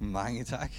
[0.00, 0.72] Mange tak.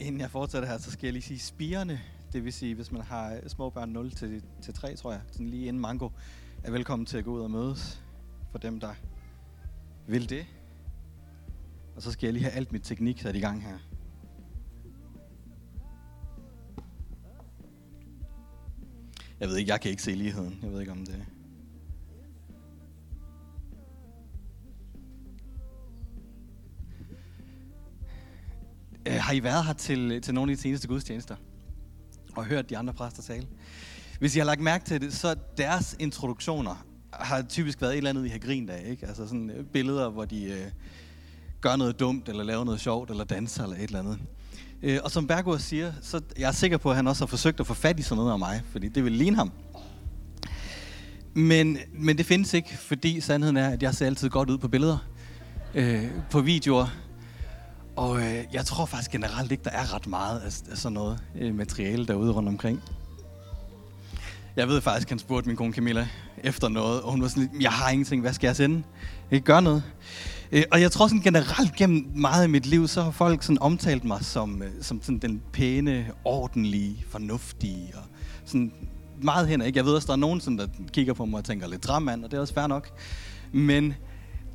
[0.00, 2.00] Inden jeg fortsætter her, så skal jeg lige sige spirende.
[2.32, 5.20] Det vil sige, hvis man har øh, små børn 0 til, til 3, tror jeg,
[5.30, 6.08] sådan lige inden mango,
[6.62, 8.04] er velkommen til at gå ud og mødes
[8.50, 8.94] for dem, der
[10.06, 10.46] vil det.
[11.96, 13.78] Og så skal jeg lige have alt mit teknik sat i gang her.
[19.40, 20.58] Jeg ved ikke, jeg kan ikke se ligheden.
[20.62, 21.26] Jeg ved ikke, om det
[29.24, 31.36] har I været her til, til nogle af de seneste gudstjenester?
[32.36, 33.46] Og hørt de andre præster tale?
[34.18, 38.10] Hvis I har lagt mærke til det, så deres introduktioner har typisk været et eller
[38.10, 38.90] andet, I har grint af.
[38.90, 39.06] Ikke?
[39.06, 40.66] Altså sådan øh, billeder, hvor de øh,
[41.60, 44.18] gør noget dumt, eller laver noget sjovt, eller danser, eller et eller andet.
[44.82, 47.60] Øh, og som Bergur siger, så jeg er sikker på, at han også har forsøgt
[47.60, 49.52] at få fat i sådan noget af mig, fordi det vil ligne ham.
[51.34, 54.68] Men, men det findes ikke, fordi sandheden er, at jeg ser altid godt ud på
[54.68, 54.98] billeder,
[55.74, 57.03] øh, på videoer,
[57.96, 61.18] og øh, jeg tror faktisk generelt ikke, der er ret meget af, af sådan noget
[61.40, 62.82] øh, materiale derude rundt omkring.
[64.56, 66.08] Jeg ved faktisk, at han spurgte min kone Camilla
[66.44, 68.82] efter noget, og hun var sådan lidt, jeg har ingenting, hvad skal jeg sende?
[69.30, 69.82] Jeg kan gøre noget.
[70.52, 73.58] Øh, og jeg tror sådan generelt gennem meget af mit liv, så har folk sådan
[73.58, 78.02] omtalt mig som, øh, som sådan den pæne, ordentlige, fornuftige og
[78.44, 78.72] sådan
[79.22, 79.62] meget hen.
[79.62, 79.76] Ikke?
[79.76, 82.24] Jeg ved også, der er nogen, sådan, der kigger på mig og tænker lidt drammand,
[82.24, 82.90] og det er også fair nok.
[83.52, 83.94] Men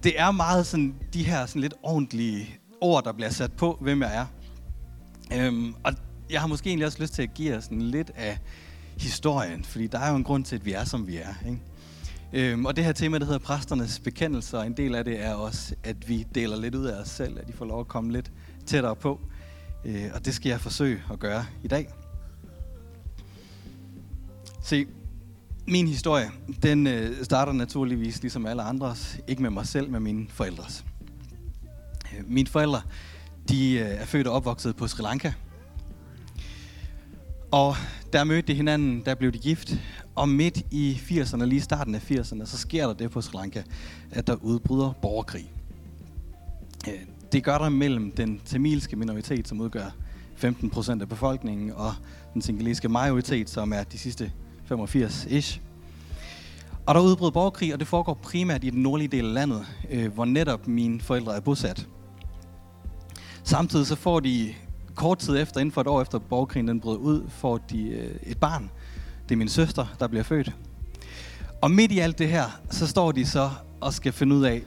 [0.04, 4.02] det er meget sådan de her sådan lidt ordentlige ord, der bliver sat på, hvem
[4.02, 4.26] jeg er.
[5.34, 5.94] Øhm, og
[6.30, 8.40] jeg har måske egentlig også lyst til at give jer sådan lidt af
[8.98, 11.34] historien, fordi der er jo en grund til, at vi er, som vi er.
[11.46, 11.60] Ikke?
[12.34, 15.76] Øhm, og det her tema, der hedder præsternes bekendelser, en del af det er også,
[15.84, 18.32] at vi deler lidt ud af os selv, at de får lov at komme lidt
[18.66, 19.20] tættere på.
[19.86, 21.90] Øh, og det skal jeg forsøge at gøre i dag.
[24.64, 24.86] Se,
[25.68, 26.32] min historie,
[26.64, 30.86] den øh, starter naturligvis ligesom alle andres, ikke med mig selv, med mine forældres.
[32.28, 32.82] Mine forældre,
[33.50, 35.32] de øh, er født og opvokset på Sri Lanka.
[37.52, 37.76] Og
[38.14, 39.76] der mødte de hinanden, der blev de gift.
[40.16, 43.64] Og midt i 80'erne, lige starten af 80'erne, så sker der det på Sri Lanka,
[44.12, 45.52] at der udbryder borgerkrig.
[46.88, 46.94] Øh,
[47.32, 49.96] det gør der mellem den tamilske minoritet, som udgør
[50.36, 51.94] 15 procent af befolkningen, og
[52.34, 54.32] den singaliske majoritet, som er de sidste
[54.72, 55.60] 85-ish.
[56.86, 60.14] Og der udbryder borgerkrig, og det foregår primært i den nordlige del af landet, øh,
[60.14, 61.88] hvor netop mine forældre er bosat.
[63.50, 64.54] Samtidig så får de
[64.96, 68.16] kort tid efter, inden for et år efter borgerkrigen den brød ud, får de øh,
[68.24, 68.70] et barn.
[69.30, 70.56] Det er min søster, der bliver født.
[71.62, 73.50] Og midt i alt det her, så står de så
[73.82, 74.62] og skal finde ud af,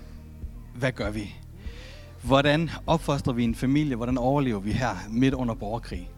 [0.75, 1.35] hvad gør vi?
[2.23, 3.97] Hvordan opfostrer vi en familie?
[3.97, 6.11] Hvordan overlever vi her midt under borgerkrig?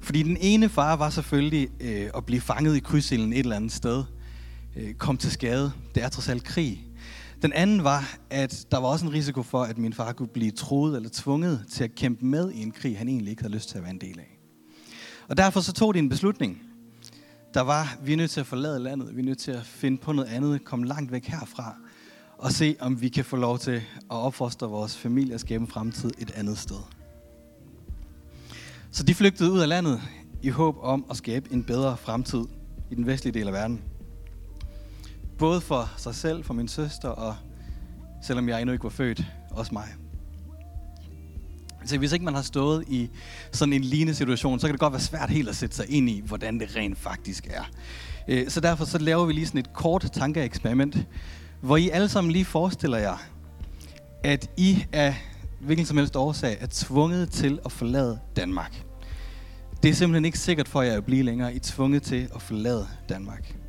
[0.00, 3.72] Fordi den ene far var selvfølgelig øh, at blive fanget i krydsilden et eller andet
[3.72, 4.04] sted.
[4.76, 5.72] Øh, kom til skade.
[5.94, 6.84] Det er trods alt krig.
[7.42, 10.50] Den anden var, at der var også en risiko for, at min far kunne blive
[10.50, 13.68] troet eller tvunget til at kæmpe med i en krig, han egentlig ikke havde lyst
[13.68, 14.38] til at være en del af.
[15.28, 16.62] Og derfor så tog de en beslutning.
[17.54, 19.98] Der var, vi er nødt til at forlade landet, vi er nødt til at finde
[19.98, 21.76] på noget andet, komme langt væk herfra,
[22.38, 25.68] og se, om vi kan få lov til at opfostre vores familie og skabe en
[25.68, 26.80] fremtid et andet sted.
[28.90, 30.00] Så de flygtede ud af landet
[30.42, 32.44] i håb om at skabe en bedre fremtid
[32.90, 33.80] i den vestlige del af verden.
[35.40, 37.36] Både for sig selv, for min søster, og
[38.22, 39.88] selvom jeg endnu ikke var født, også mig.
[41.84, 43.10] Så hvis ikke man har stået i
[43.52, 46.10] sådan en lignende situation, så kan det godt være svært helt at sætte sig ind
[46.10, 47.62] i, hvordan det rent faktisk er.
[48.28, 51.06] Øh, så derfor så laver vi lige sådan et kort tankeeksperiment,
[51.60, 53.16] hvor I alle sammen lige forestiller jer,
[54.24, 55.16] at I af
[55.60, 58.82] hvilken som helst årsag er tvunget til at forlade Danmark.
[59.82, 61.52] Det er simpelthen ikke sikkert for jer at blive længere.
[61.52, 63.59] I er tvunget til at forlade Danmark.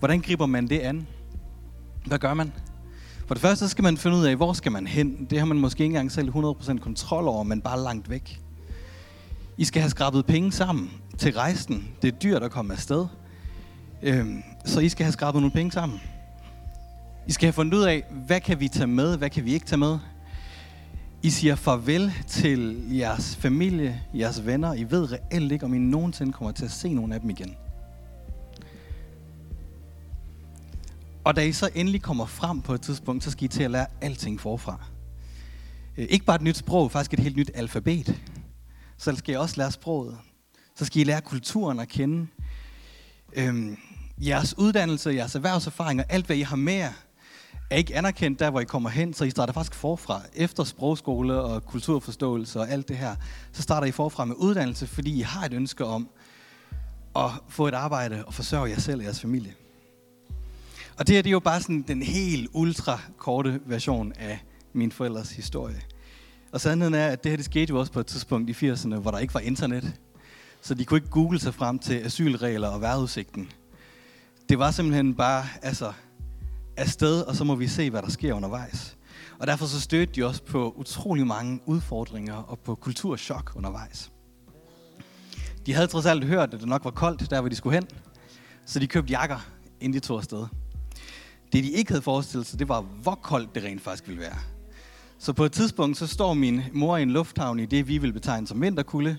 [0.00, 1.06] Hvordan griber man det an?
[2.06, 2.52] Hvad gør man?
[3.26, 5.26] For det første så skal man finde ud af, hvor skal man hen.
[5.30, 8.40] Det har man måske ikke engang selv 100% kontrol over, men bare langt væk.
[9.56, 11.88] I skal have skrabet penge sammen til rejsen.
[12.02, 13.06] Det er dyrt at komme afsted.
[14.02, 16.00] Øhm, så I skal have skrabet nogle penge sammen.
[17.26, 19.66] I skal have fundet ud af, hvad kan vi tage med, hvad kan vi ikke
[19.66, 19.98] tage med.
[21.22, 24.74] I siger farvel til jeres familie, jeres venner.
[24.74, 27.56] I ved reelt ikke, om I nogensinde kommer til at se nogen af dem igen.
[31.24, 33.70] Og da I så endelig kommer frem på et tidspunkt, så skal I til at
[33.70, 34.84] lære alting forfra.
[35.98, 38.20] Øh, ikke bare et nyt sprog, faktisk et helt nyt alfabet.
[38.98, 40.18] Så skal I også lære sproget.
[40.76, 42.26] Så skal I lære kulturen at kende.
[43.32, 43.76] Øhm,
[44.18, 46.92] jeres uddannelse, jeres erhvervserfaringer, alt hvad I har med jer,
[47.70, 50.22] er ikke anerkendt der, hvor I kommer hen, så I starter faktisk forfra.
[50.34, 53.16] Efter sprogskole og kulturforståelse og alt det her,
[53.52, 56.08] så starter I forfra med uddannelse, fordi I har et ønske om
[57.16, 59.54] at få et arbejde og forsørge jer selv og jeres familie.
[61.00, 64.92] Og det her det er jo bare sådan den helt ultra korte version af min
[64.92, 65.80] forældres historie.
[66.52, 68.94] Og sandheden er, at det her det skete jo også på et tidspunkt i 80'erne,
[68.94, 69.92] hvor der ikke var internet.
[70.60, 73.52] Så de kunne ikke google sig frem til asylregler og vejrudsigten.
[74.48, 75.92] Det var simpelthen bare altså,
[76.76, 78.96] afsted, og så må vi se, hvad der sker undervejs.
[79.38, 84.12] Og derfor så stødte de også på utrolig mange udfordringer og på kulturschok undervejs.
[85.66, 87.88] De havde trods alt hørt, at det nok var koldt, der hvor de skulle hen.
[88.66, 89.50] Så de købte jakker,
[89.80, 90.46] inden de tog afsted.
[91.52, 94.38] Det de ikke havde forestillet sig, det var, hvor koldt det rent faktisk ville være.
[95.18, 98.12] Så på et tidspunkt, så står min mor i en lufthavn i det, vi vil
[98.12, 99.18] betegne som vinterkulde.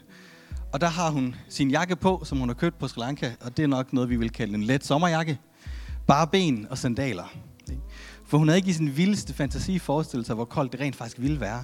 [0.74, 3.32] Og der har hun sin jakke på, som hun har købt på Sri Lanka.
[3.42, 5.40] Og det er nok noget, vi vil kalde en let sommerjakke.
[6.08, 7.34] Bare ben og sandaler.
[8.26, 11.22] For hun havde ikke i sin vildeste fantasi forestillet sig, hvor koldt det rent faktisk
[11.22, 11.64] ville være.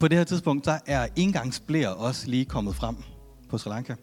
[0.00, 2.96] På det her tidspunkt, der er indgangsblære også lige kommet frem
[3.48, 3.94] på Sri Lanka.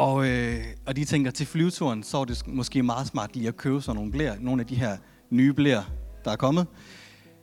[0.00, 3.56] Og, øh, og de tænker, til flyveturen, så er det måske meget smart lige at
[3.56, 4.96] købe sådan nogle blære, nogle af de her
[5.30, 5.84] nye blære,
[6.24, 6.66] der er kommet.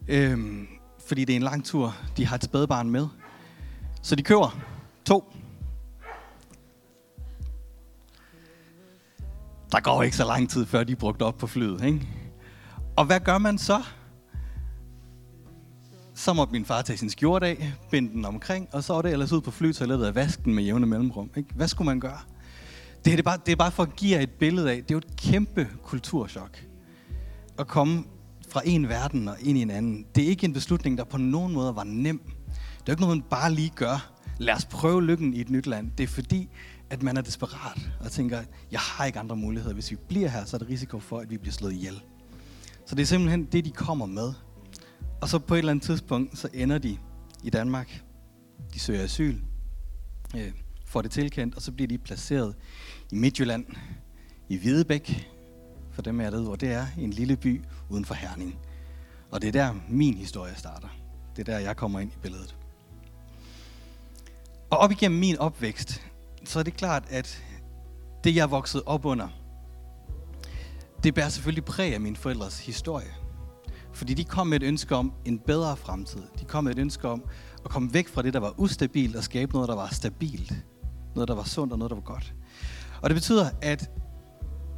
[0.07, 0.67] Øhm,
[1.07, 1.95] fordi det er en lang tur.
[2.17, 3.07] De har et spædbarn med.
[4.01, 4.59] Så de køber
[5.05, 5.33] to.
[9.71, 11.83] Der går ikke så lang tid, før de er brugt op på flyet.
[11.83, 12.07] Ikke?
[12.95, 13.83] Og hvad gør man så?
[16.13, 19.11] Så måtte min far tage sin skjorte af, binde den omkring, og så var det
[19.11, 21.29] ellers ud på flytoilettet af vasken med jævne mellemrum.
[21.35, 21.49] Ikke?
[21.55, 22.19] Hvad skulle man gøre?
[23.07, 24.91] Det, er det, bare, det er bare for at give jer et billede af, det
[24.91, 26.63] er jo et kæmpe kulturschok.
[27.59, 28.03] At komme
[28.49, 30.05] fra en verden og ind i en anden.
[30.15, 32.21] Det er ikke en beslutning, der på nogen måde var nem.
[32.79, 34.11] Det er ikke noget, man bare lige gør.
[34.37, 35.91] Lad os prøve lykken i et nyt land.
[35.97, 36.49] Det er fordi,
[36.89, 39.73] at man er desperat og tænker, jeg har ikke andre muligheder.
[39.73, 42.01] Hvis vi bliver her, så er der risiko for, at vi bliver slået ihjel.
[42.85, 44.33] Så det er simpelthen det, de kommer med.
[45.21, 46.97] Og så på et eller andet tidspunkt, så ender de
[47.43, 48.03] i Danmark.
[48.73, 49.37] De søger asyl,
[50.35, 50.51] øh,
[50.85, 52.55] får det tilkendt, og så bliver de placeret
[53.11, 53.65] i Midtjylland,
[54.49, 55.29] i Hvidebæk,
[55.91, 58.59] for dem jeg ved, hvor det er, en lille by uden for Herning.
[59.31, 60.87] Og det er der, min historie starter.
[61.35, 62.55] Det er der, jeg kommer ind i billedet.
[64.69, 66.01] Og op igennem min opvækst,
[66.43, 67.43] så er det klart, at
[68.23, 69.27] det, jeg er vokset op under,
[71.03, 73.13] det bærer selvfølgelig præg af mine forældres historie.
[73.93, 76.21] Fordi de kom med et ønske om en bedre fremtid.
[76.39, 77.23] De kom med et ønske om
[77.65, 80.53] at komme væk fra det, der var ustabilt, og skabe noget, der var stabilt.
[81.15, 82.33] Noget, der var sundt og noget, der var godt.
[83.01, 83.89] Og det betyder, at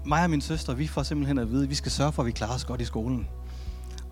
[0.06, 2.26] mig og min søster, vi får simpelthen at vide, at vi skal sørge for, at
[2.26, 3.28] vi klarer os godt i skolen.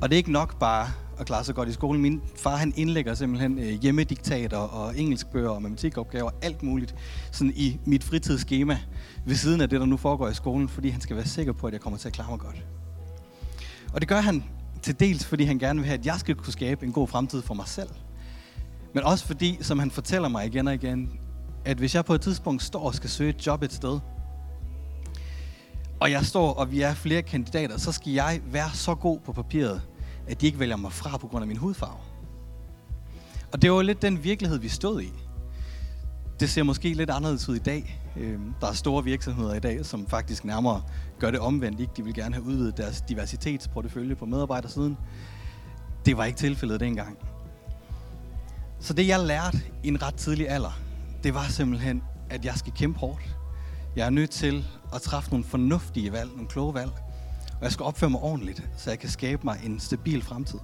[0.01, 0.87] Og det er ikke nok bare
[1.19, 2.01] at klare sig godt i skolen.
[2.01, 6.95] Min far han indlægger simpelthen øh, hjemmediktater og engelskbøger og matematikopgaver, alt muligt,
[7.31, 8.79] sådan i mit fritidsskema
[9.25, 11.67] ved siden af det, der nu foregår i skolen, fordi han skal være sikker på,
[11.67, 12.65] at jeg kommer til at klare mig godt.
[13.93, 14.43] Og det gør han
[14.81, 17.41] til dels, fordi han gerne vil have, at jeg skal kunne skabe en god fremtid
[17.41, 17.89] for mig selv.
[18.93, 21.19] Men også fordi, som han fortæller mig igen og igen,
[21.67, 23.99] at hvis jeg på et tidspunkt står og skal søge et job et sted,
[25.99, 29.33] og jeg står, og vi er flere kandidater, så skal jeg være så god på
[29.33, 29.81] papiret,
[30.27, 31.97] at de ikke vælger mig fra på grund af min hudfarve.
[33.53, 35.13] Og det var lidt den virkelighed, vi stod i.
[36.39, 38.01] Det ser måske lidt anderledes ud i dag.
[38.17, 40.81] Øhm, der er store virksomheder i dag, som faktisk nærmere
[41.19, 41.79] gør det omvendt.
[41.79, 41.93] Ikke?
[41.97, 44.97] De vil gerne have udvidet deres diversitetsportefølje på medarbejdersiden.
[46.05, 47.17] Det var ikke tilfældet dengang.
[48.79, 50.86] Så det, jeg lærte i en ret tidlig alder,
[51.23, 53.37] det var simpelthen, at jeg skal kæmpe hårdt.
[53.95, 56.91] Jeg er nødt til at træffe nogle fornuftige valg, nogle kloge valg.
[57.51, 60.59] Og jeg skal opføre mig ordentligt, så jeg kan skabe mig en stabil fremtid.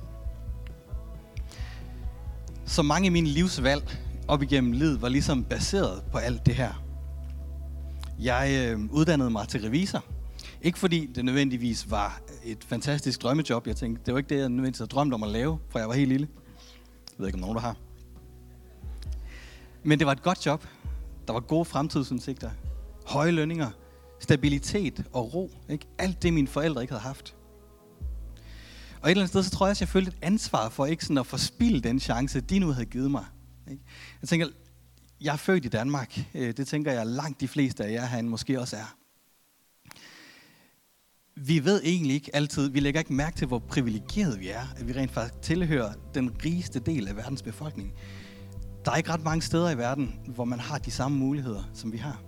[2.65, 6.83] Så mange af mine livsvalg op igennem livet var ligesom baseret på alt det her.
[8.19, 10.03] Jeg øh, uddannede mig til revisor.
[10.61, 13.67] Ikke fordi det nødvendigvis var et fantastisk drømmejob.
[13.67, 15.87] Jeg tænkte, det var ikke det, jeg nødvendigvis havde drømt om at lave, for jeg
[15.87, 16.27] var helt lille.
[17.11, 17.75] Jeg ved ikke, om nogen der har.
[19.83, 20.67] Men det var et godt job.
[21.27, 22.49] Der var gode fremtidsudsigter.
[23.05, 23.71] Høje lønninger
[24.23, 25.51] stabilitet og ro.
[25.69, 25.85] Ikke?
[25.97, 27.35] Alt det, mine forældre ikke havde haft.
[29.01, 31.03] Og et eller andet sted, så tror jeg også, jeg følte et ansvar for ikke
[31.03, 33.25] sådan at forspille den chance, de nu havde givet mig.
[33.71, 33.83] Ikke?
[34.21, 34.47] Jeg tænker,
[35.21, 36.19] jeg er født i Danmark.
[36.33, 38.95] Øh, det tænker jeg langt de fleste af jer herinde måske også er.
[41.35, 44.87] Vi ved egentlig ikke altid, vi lægger ikke mærke til, hvor privilegeret vi er, at
[44.87, 47.93] vi rent faktisk tilhører den rigeste del af verdens befolkning.
[48.85, 51.91] Der er ikke ret mange steder i verden, hvor man har de samme muligheder, som
[51.91, 52.21] vi har.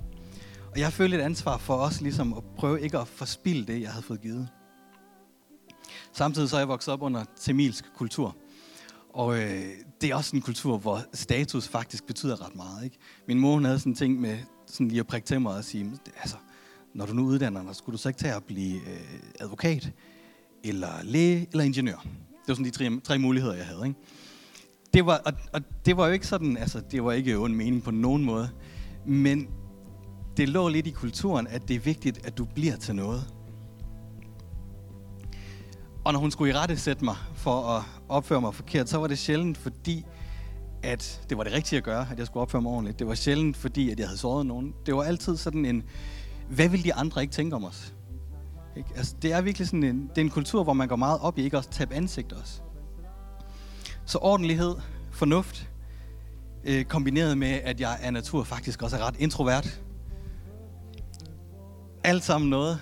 [0.71, 3.91] Og jeg følte et ansvar for os ligesom at prøve ikke at forspille det, jeg
[3.91, 4.47] havde fået givet.
[6.13, 8.35] Samtidig så er jeg vokset op under tamilsk kultur.
[9.13, 9.63] Og øh,
[10.01, 12.83] det er også en kultur, hvor status faktisk betyder ret meget.
[12.83, 12.97] Ikke?
[13.27, 15.91] Min mor havde sådan en ting med sådan lige at prikke til mig og sige,
[16.21, 16.35] altså,
[16.93, 19.91] når du nu uddanner dig, skulle du så ikke tage at blive øh, advokat,
[20.63, 21.97] eller læge, eller ingeniør.
[21.97, 23.87] Det var sådan de tre, tre muligheder, jeg havde.
[23.87, 23.99] Ikke?
[24.95, 27.83] Det var, og, og det var jo ikke sådan, altså, det var ikke en mening
[27.83, 28.49] på nogen måde.
[29.05, 29.47] Men
[30.37, 33.33] det lå lidt i kulturen, at det er vigtigt, at du bliver til noget.
[36.05, 39.07] Og når hun skulle i rette sætte mig for at opføre mig forkert, så var
[39.07, 40.05] det sjældent fordi,
[40.83, 42.99] at det var det rigtige at gøre, at jeg skulle opføre mig ordentligt.
[42.99, 44.73] Det var sjældent fordi, at jeg havde såret nogen.
[44.85, 45.83] Det var altid sådan en,
[46.49, 47.93] hvad vil de andre ikke tænke om os?
[48.77, 48.89] Ikke?
[48.95, 51.37] Altså, det er virkelig sådan en, det er en kultur, hvor man går meget op
[51.37, 52.61] i ikke også tabe ansigt også.
[54.05, 54.75] Så ordentlighed,
[55.11, 55.69] fornuft,
[56.63, 59.81] øh, kombineret med, at jeg af natur faktisk også er ret introvert.
[62.03, 62.79] Alt sammen noget,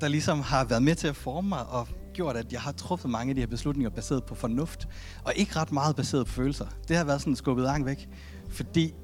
[0.00, 3.10] der ligesom har været med til at forme mig og gjort, at jeg har truffet
[3.10, 4.88] mange af de her beslutninger baseret på fornuft,
[5.24, 6.66] og ikke ret meget baseret på følelser.
[6.88, 8.08] Det har været sådan skubbet langt væk,
[8.48, 8.94] fordi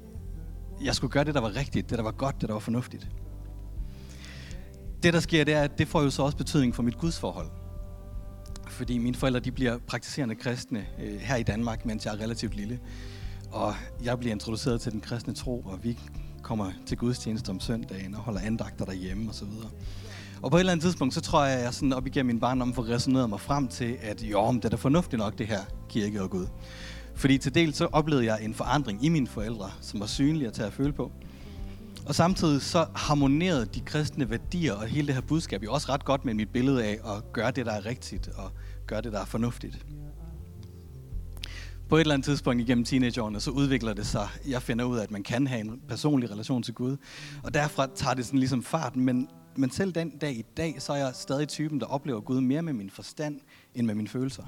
[0.83, 3.07] jeg skulle gøre det, der var rigtigt, det, der var godt, det, der var fornuftigt.
[5.03, 7.47] Det, der sker, det er, at det får jo så også betydning for mit gudsforhold.
[8.69, 12.55] Fordi mine forældre, de bliver praktiserende kristne øh, her i Danmark, mens jeg er relativt
[12.55, 12.79] lille.
[13.51, 15.99] Og jeg bliver introduceret til den kristne tro, og vi
[16.43, 19.47] kommer til gudstjeneste om søndagen og holder andagter derhjemme osv.
[20.41, 22.39] Og på et eller andet tidspunkt, så tror jeg, at jeg sådan op igennem min
[22.39, 25.61] barndom får resoneret mig frem til, at jo, det er da fornuftigt nok, det her
[25.89, 26.47] kirke og Gud.
[27.15, 30.53] Fordi til del så oplevede jeg en forandring i mine forældre, som var synlig at
[30.53, 31.11] tage at føle på.
[32.07, 36.05] Og samtidig så harmonerede de kristne værdier og hele det her budskab jo også ret
[36.05, 38.51] godt med mit billede af at gøre det, der er rigtigt og
[38.87, 39.85] gøre det, der er fornuftigt.
[41.89, 44.27] På et eller andet tidspunkt igennem teenageårene, så udvikler det sig.
[44.47, 46.97] Jeg finder ud af, at man kan have en personlig relation til Gud.
[47.43, 48.95] Og derfra tager det sådan ligesom fart.
[48.95, 52.41] Men, men selv den dag i dag, så er jeg stadig typen, der oplever Gud
[52.41, 53.39] mere med min forstand,
[53.75, 54.43] end med mine følelser.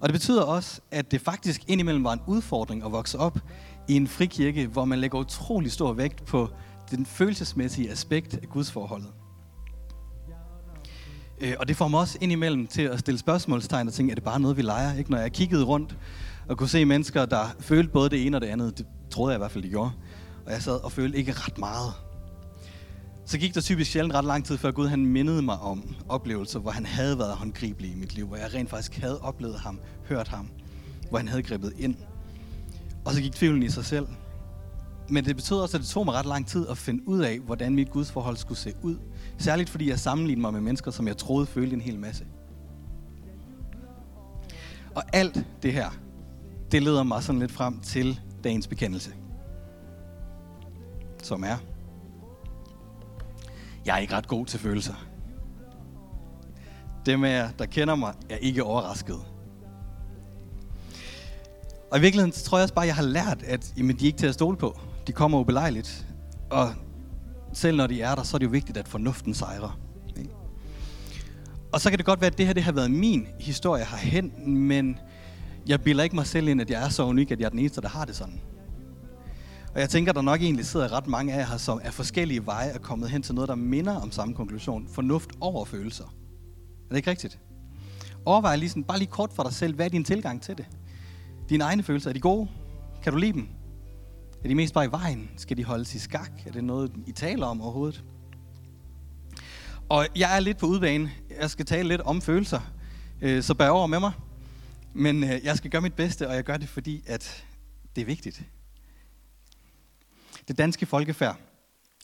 [0.00, 3.38] Og det betyder også, at det faktisk indimellem var en udfordring at vokse op
[3.88, 6.48] i en frikirke, hvor man lægger utrolig stor vægt på
[6.90, 9.08] den følelsesmæssige aspekt af Guds forholdet.
[11.40, 14.24] Øh, og det får mig også indimellem til at stille spørgsmålstegn og tænke, er det
[14.24, 14.94] bare noget, vi leger?
[14.94, 15.10] Ikke?
[15.10, 15.96] Når jeg kiggede rundt
[16.48, 19.38] og kunne se mennesker, der følte både det ene og det andet, det troede jeg
[19.38, 19.90] i hvert fald, de gjorde.
[20.46, 21.92] Og jeg sad og følte ikke ret meget.
[23.26, 26.58] Så gik der typisk sjældent ret lang tid, før Gud han mindede mig om oplevelser,
[26.58, 29.80] hvor han havde været håndgribelig i mit liv, hvor jeg rent faktisk havde oplevet ham,
[30.08, 30.48] hørt ham,
[31.08, 31.96] hvor han havde grebet ind.
[33.04, 34.06] Og så gik tvivlen i sig selv.
[35.08, 37.38] Men det betød også, at det tog mig ret lang tid at finde ud af,
[37.38, 38.96] hvordan mit gudsforhold skulle se ud.
[39.38, 42.24] Særligt fordi jeg sammenlignede mig med mennesker, som jeg troede følte en hel masse.
[44.94, 45.90] Og alt det her,
[46.72, 49.14] det leder mig sådan lidt frem til dagens bekendelse.
[51.22, 51.56] Som er,
[53.86, 54.94] jeg er ikke ret god til følelser.
[57.06, 59.18] Dem af jer, der kender mig, er ikke overrasket.
[61.90, 64.04] Og i virkeligheden så tror jeg også bare, at jeg har lært, at jamen, de
[64.04, 64.80] er ikke til at stole på.
[65.06, 66.06] De kommer ubelejligt.
[66.50, 66.74] Og
[67.52, 69.78] selv når de er der, så er det jo vigtigt, at fornuften sejrer.
[70.16, 70.30] Ikke?
[71.72, 74.32] Og så kan det godt være, at det her det har været min historie herhen,
[74.58, 74.98] men
[75.66, 77.58] jeg bilder ikke mig selv ind, at jeg er så unik, at jeg er den
[77.58, 78.40] eneste, der har det sådan.
[79.74, 81.90] Og jeg tænker, at der nok egentlig sidder ret mange af jer her, som er
[81.90, 84.88] forskellige veje er kommet hen til noget, der minder om samme konklusion.
[84.88, 86.04] Fornuft over følelser.
[86.04, 87.38] Er det ikke rigtigt?
[88.24, 90.66] Overvej lige sådan, bare lige kort for dig selv, hvad er din tilgang til det?
[91.48, 92.48] Dine egne følelser, er de gode?
[93.02, 93.48] Kan du lide dem?
[94.44, 95.30] Er de mest bare i vejen?
[95.36, 96.30] Skal de holdes i skak?
[96.46, 98.04] Er det noget, I taler om overhovedet?
[99.88, 101.12] Og jeg er lidt på udbane.
[101.40, 102.60] Jeg skal tale lidt om følelser.
[103.20, 104.12] Øh, så bær over med mig.
[104.94, 107.44] Men øh, jeg skal gøre mit bedste, og jeg gør det, fordi at
[107.96, 108.42] det er vigtigt.
[110.48, 111.36] Det danske folkefærd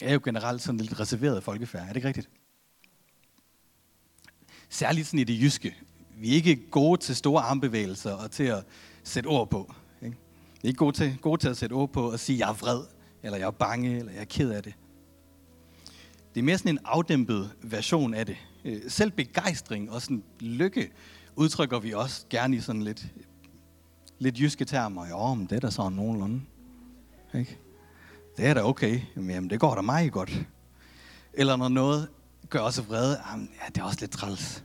[0.00, 1.82] er jo generelt sådan lidt reserveret folkefærd.
[1.82, 2.28] Er det ikke rigtigt?
[4.68, 5.76] Særligt sådan i det jyske.
[6.16, 8.64] Vi er ikke gode til store armbevægelser og til at
[9.04, 9.74] sætte ord på.
[10.02, 10.16] Ikke?
[10.62, 12.54] Vi er ikke gode til, gode til at sætte ord på og sige, jeg er
[12.54, 12.80] vred,
[13.22, 14.74] eller jeg er bange, eller jeg er ked af det.
[16.34, 18.36] Det er mere sådan en afdæmpet version af det.
[18.64, 20.90] Øh, selv begejstring og sådan lykke
[21.36, 23.06] udtrykker vi også gerne i sådan lidt,
[24.18, 25.08] lidt jyske termer.
[25.08, 26.42] Jo, men det er da sådan nogenlunde.
[27.34, 27.58] Ikke?
[28.36, 29.00] Det er da okay.
[29.16, 30.46] Jamen, det går da meget godt.
[31.32, 32.08] Eller når noget
[32.50, 34.64] gør os vrede, jamen, ja, det er også lidt træls.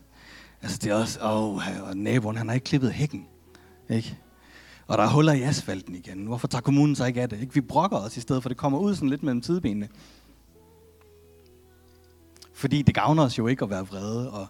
[0.62, 3.28] Altså, det er også, åh, og naboen, han har ikke klippet hækken.
[3.90, 4.18] Ikke?
[4.90, 6.26] Og der er huller i asfalten igen.
[6.26, 7.42] Hvorfor tager kommunen sig ikke af det?
[7.42, 7.54] Ikke?
[7.54, 9.90] Vi brokker os i stedet for, det kommer ud sådan lidt mellem tidbenene.
[12.54, 14.48] Fordi det gavner os jo ikke at være vrede og,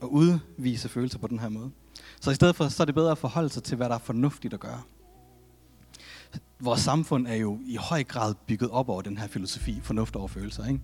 [0.00, 1.70] og udvise følelser på den her måde.
[2.20, 3.98] Så i stedet for, så er det bedre at forholde sig til, hvad der er
[3.98, 4.82] fornuftigt at gøre.
[6.60, 10.28] Vores samfund er jo i høj grad bygget op over den her filosofi, fornuft over
[10.28, 10.66] følelser.
[10.66, 10.80] Ikke?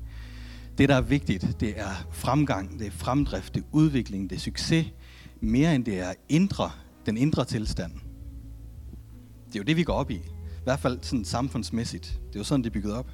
[0.79, 4.41] Det, der er vigtigt, det er fremgang, det er fremdrift, det er udvikling, det er
[4.41, 4.87] succes,
[5.41, 6.71] mere end det er indre,
[7.07, 7.93] den indre tilstand.
[9.47, 10.15] Det er jo det, vi går op i.
[10.15, 12.21] I hvert fald sådan samfundsmæssigt.
[12.29, 13.11] Det er jo sådan, det er bygget op.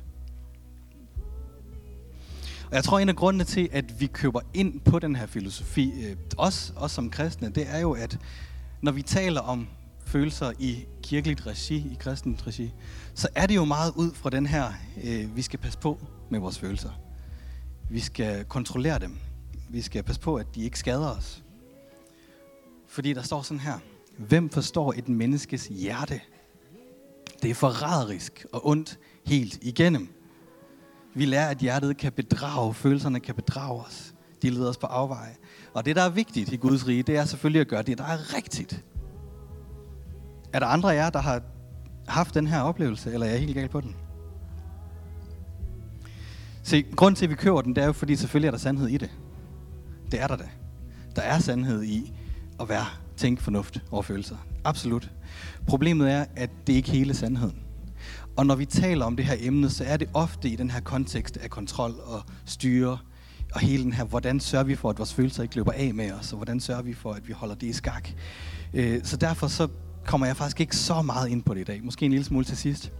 [2.68, 5.92] Og jeg tror, en af grundene til, at vi køber ind på den her filosofi,
[6.04, 8.18] øh, os, os som kristne, det er jo, at
[8.82, 9.68] når vi taler om
[10.06, 12.72] følelser i kirkeligt regi, i kristent regi,
[13.14, 14.72] så er det jo meget ud fra den her,
[15.04, 15.98] øh, vi skal passe på
[16.30, 16.90] med vores følelser.
[17.90, 19.18] Vi skal kontrollere dem.
[19.68, 21.42] Vi skal passe på, at de ikke skader os.
[22.88, 23.78] Fordi der står sådan her.
[24.18, 26.20] Hvem forstår et menneskes hjerte?
[27.42, 30.08] Det er forræderisk og ondt helt igennem.
[31.14, 34.14] Vi lærer, at hjertet kan bedrage, følelserne kan bedrage os.
[34.42, 35.36] De leder os på afveje.
[35.74, 38.04] Og det, der er vigtigt i Guds rige, det er selvfølgelig at gøre det, der
[38.04, 38.84] er rigtigt.
[40.52, 41.42] Er der andre af jer, der har
[42.08, 43.96] haft den her oplevelse, eller er jeg helt galt på den?
[46.62, 48.88] Se, grund til, at vi køber den, det er jo, fordi selvfølgelig er der sandhed
[48.88, 49.10] i det.
[50.10, 50.48] Det er der da.
[51.16, 52.17] Der er sandhed i
[52.60, 52.86] at være
[53.16, 54.36] tænke fornuft over følelser.
[54.64, 55.10] Absolut.
[55.66, 57.62] Problemet er, at det ikke hele sandheden.
[58.36, 60.80] Og når vi taler om det her emne, så er det ofte i den her
[60.80, 62.98] kontekst af kontrol og styre,
[63.54, 66.12] og hele den her, hvordan sørger vi for, at vores følelser ikke løber af med
[66.12, 68.08] os, og hvordan sørger vi for, at vi holder det i skak.
[68.74, 69.68] Øh, så derfor så
[70.06, 71.84] kommer jeg faktisk ikke så meget ind på det i dag.
[71.84, 72.92] Måske en lille smule til sidst.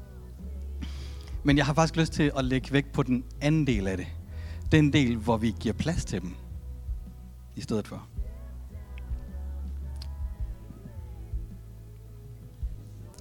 [1.44, 4.06] Men jeg har faktisk lyst til at lægge vægt på den anden del af det.
[4.72, 6.34] Den del, hvor vi giver plads til dem
[7.56, 8.17] i stedet for.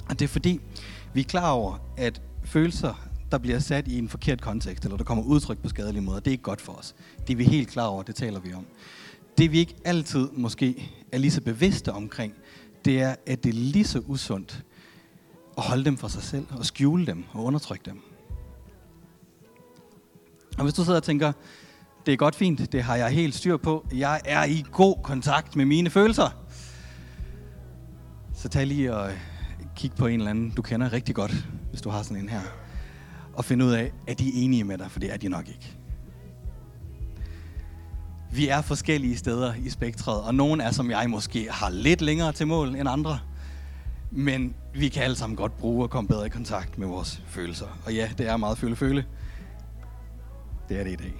[0.10, 0.60] Og det er fordi,
[1.14, 5.04] vi er klar over, at følelser, der bliver sat i en forkert kontekst, eller der
[5.04, 6.96] kommer udtryk på skadelige måder, det er ikke godt for os.
[7.28, 8.66] Det er vi helt klar over, det taler vi om.
[9.38, 12.34] Det vi ikke altid måske er lige så bevidste omkring,
[12.86, 14.64] det er, at det er lige så usundt
[15.58, 18.02] at holde dem for sig selv, og skjule dem og undertrykke dem.
[20.58, 21.32] Og hvis du sidder og tænker,
[22.06, 25.56] det er godt fint, det har jeg helt styr på, jeg er i god kontakt
[25.56, 26.30] med mine følelser,
[28.34, 29.12] så tag lige og
[29.78, 32.42] kig på en eller anden, du kender rigtig godt, hvis du har sådan en her,
[33.34, 35.78] og finde ud af, er de enige med dig, for det er de nok ikke.
[38.32, 42.32] Vi er forskellige steder i spektret, og nogen er som jeg måske har lidt længere
[42.32, 43.20] til mål end andre.
[44.12, 47.80] Men vi kan alle sammen godt bruge at komme bedre i kontakt med vores følelser.
[47.86, 49.06] Og ja, det er meget føle-føle.
[50.70, 51.14] Det er det i dag.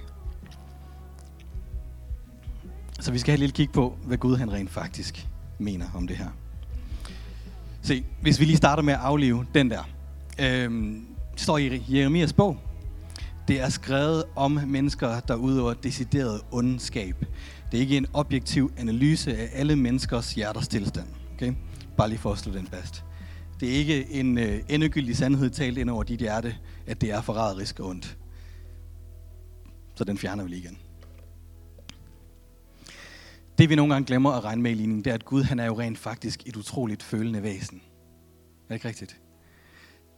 [3.00, 5.28] Så vi skal have et lille kig på, hvad Gud han rent faktisk
[5.60, 6.30] mener om det her.
[7.88, 9.90] Se, hvis vi lige starter med at aflive den der.
[10.40, 12.58] Øhm, det står i Jeremias bog.
[13.48, 17.26] Det er skrevet om mennesker, der udøver decideret ondskab.
[17.72, 21.08] Det er ikke en objektiv analyse af alle menneskers hjerters tilstand.
[21.34, 21.54] Okay?
[21.98, 23.04] Bare lige for at slå den fast.
[23.60, 26.56] Det er ikke en øh, endegyldig sandhed talt ind over dit hjerte,
[26.88, 28.18] at det er forræderisk og ondt.
[29.96, 30.78] Så den fjerner vi lige igen.
[33.58, 35.60] Det vi nogle gange glemmer at regne med i ligningen, det er, at Gud han
[35.60, 37.78] er jo rent faktisk et utroligt følende væsen.
[37.78, 39.20] Er det ikke rigtigt?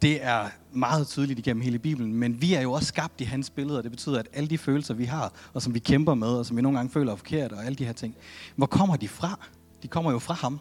[0.01, 3.49] Det er meget tydeligt igennem hele Bibelen, men vi er jo også skabt i hans
[3.49, 6.27] billede, og det betyder, at alle de følelser, vi har, og som vi kæmper med,
[6.27, 8.15] og som vi nogle gange føler er forkert, og alle de her ting,
[8.55, 9.39] hvor kommer de fra?
[9.83, 10.59] De kommer jo fra ham.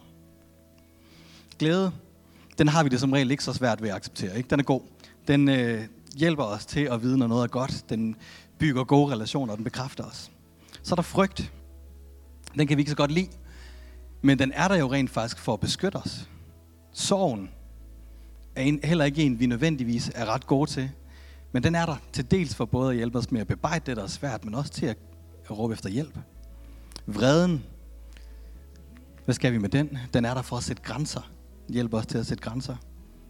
[1.59, 1.91] Glæde,
[2.57, 4.37] den har vi det som regel ikke så svært ved at acceptere.
[4.37, 4.49] Ikke?
[4.49, 4.81] Den er god.
[5.27, 5.81] Den øh,
[6.15, 7.85] hjælper os til at vide, når noget er godt.
[7.89, 8.15] Den
[8.57, 10.31] bygger gode relationer, og den bekræfter os.
[10.83, 11.51] Så er der frygt.
[12.57, 13.29] Den kan vi ikke så godt lide.
[14.21, 16.29] Men den er der jo rent faktisk for at beskytte os.
[16.91, 17.49] Sorgen
[18.55, 20.91] er en, heller ikke en, vi nødvendigvis er ret gode til.
[21.51, 23.97] Men den er der til dels for både at hjælpe os med at bebrejde det,
[23.97, 24.97] der er svært, men også til at,
[25.51, 26.17] råbe efter hjælp.
[27.07, 27.63] Vreden,
[29.25, 29.97] hvad skal vi med den?
[30.13, 31.31] Den er der for at sætte grænser.
[31.69, 32.75] Hjælper os til at sætte grænser.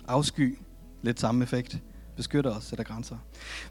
[0.08, 0.58] Afsky,
[1.02, 1.80] lidt samme effekt.
[2.20, 3.18] Beskytter os, sætter grænser.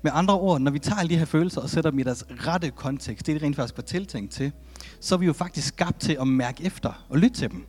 [0.03, 2.25] Med andre ord, når vi tager alle de her følelser og sætter dem i deres
[2.47, 4.53] rette kontekst, det er det rent faktisk var tiltænkt til,
[5.01, 7.67] så er vi jo faktisk skabt til at mærke efter og lytte til dem.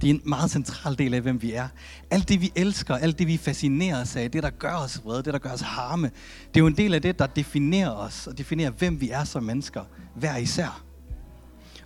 [0.00, 1.68] Det er en meget central del af, hvem vi er.
[2.10, 5.22] Alt det, vi elsker, alt det, vi fascinerer os af, det, der gør os vrede,
[5.22, 6.10] det, der gør os harme,
[6.48, 9.24] det er jo en del af det, der definerer os og definerer, hvem vi er
[9.24, 10.82] som mennesker, hver især.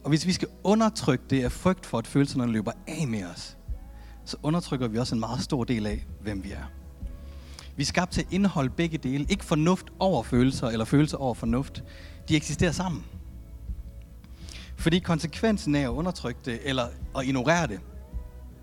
[0.03, 3.57] Og hvis vi skal undertrykke det af frygt for, at følelserne løber af med os,
[4.25, 6.80] så undertrykker vi også en meget stor del af, hvem vi er.
[7.81, 9.27] Vi er skabt til at indeholde begge dele.
[9.29, 11.85] Ikke fornuft over følelser, eller følelser over fornuft.
[12.29, 13.05] De eksisterer sammen.
[14.77, 16.87] Fordi konsekvensen af at undertrykke det, eller
[17.19, 17.81] at ignorere det,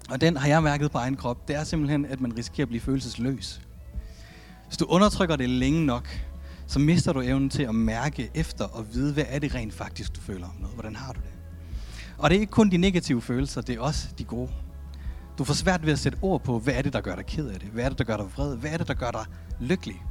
[0.09, 2.67] og den har jeg mærket på egen krop, det er simpelthen, at man risikerer at
[2.67, 3.61] blive følelsesløs.
[4.67, 6.19] Hvis du undertrykker det længe nok,
[6.67, 10.15] så mister du evnen til at mærke efter og vide, hvad er det rent faktisk,
[10.15, 10.75] du føler om noget.
[10.75, 11.31] Hvordan har du det?
[12.17, 14.49] Og det er ikke kun de negative følelser, det er også de gode.
[15.37, 17.47] Du får svært ved at sætte ord på, hvad er det, der gør dig ked
[17.47, 17.69] af det?
[17.69, 18.55] Hvad er det, der gør dig vred?
[18.55, 19.25] Hvad er det, der gør dig
[19.59, 20.03] lykkelig?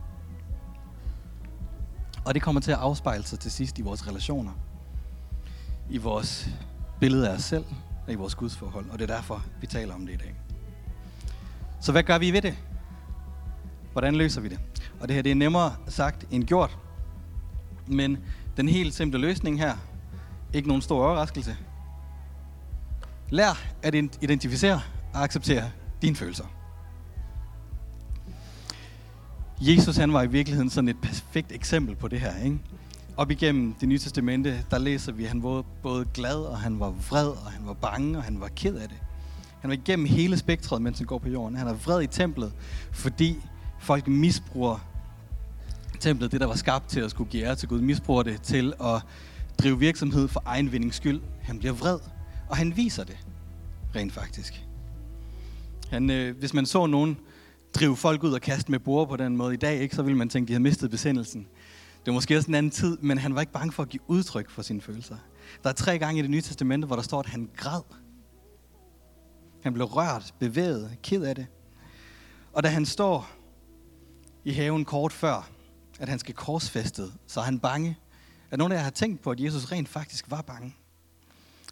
[2.24, 4.52] Og det kommer til at afspejle sig til sidst i vores relationer.
[5.90, 6.48] I vores
[7.00, 7.64] billede af os selv,
[8.08, 10.34] i vores gudsforhold, og det er derfor, vi taler om det i dag.
[11.80, 12.58] Så hvad gør vi ved det?
[13.92, 14.60] Hvordan løser vi det?
[15.00, 16.78] Og det her det er nemmere sagt end gjort,
[17.86, 18.18] men
[18.56, 19.76] den helt simple løsning her,
[20.52, 21.56] ikke nogen stor overraskelse.
[23.30, 24.80] Lær at identificere
[25.16, 25.70] at acceptere
[26.02, 26.44] dine følelser.
[29.60, 32.36] Jesus han var i virkeligheden sådan et perfekt eksempel på det her.
[32.44, 32.58] Ikke?
[33.16, 36.80] op igennem det nye testamente, der læser vi, at han var både glad, og han
[36.80, 38.98] var vred, og han var bange, og han var ked af det.
[39.60, 41.56] Han var igennem hele spektret, mens han går på jorden.
[41.56, 42.52] Han er vred i templet,
[42.92, 43.36] fordi
[43.78, 44.78] folk misbruger
[46.00, 48.72] templet, det der var skabt til at skulle give ære til Gud, misbruger det til
[48.80, 49.02] at
[49.58, 51.20] drive virksomhed for egen vindings skyld.
[51.42, 51.98] Han bliver vred,
[52.48, 53.16] og han viser det
[53.94, 54.65] rent faktisk.
[55.90, 57.18] Han, øh, hvis man så nogen
[57.74, 60.18] drive folk ud og kaste med bord på den måde i dag, ikke, så ville
[60.18, 61.40] man tænke, at de havde mistet besindelsen.
[61.98, 64.02] Det var måske også en anden tid, men han var ikke bange for at give
[64.06, 65.16] udtryk for sine følelser.
[65.62, 67.82] Der er tre gange i det nye testamente, hvor der står, at han græd.
[69.62, 71.46] Han blev rørt, bevæget, ked af det.
[72.52, 73.30] Og da han står
[74.44, 75.50] i haven kort før,
[75.98, 77.98] at han skal korsfæstet, så er han bange.
[78.50, 80.74] Er nogen af jer har tænkt på, at Jesus rent faktisk var bange?